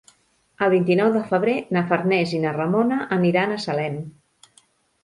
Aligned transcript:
El 0.67 0.71
vint-i-nou 0.73 1.11
de 1.17 1.21
febrer 1.33 1.53
na 1.77 1.83
Farners 1.93 2.35
i 2.37 2.41
na 2.47 2.55
Ramona 2.59 2.99
aniran 3.21 3.55
a 3.55 3.63
Salem. 3.69 4.03